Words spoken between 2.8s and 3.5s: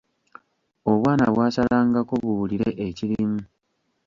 ekirimu.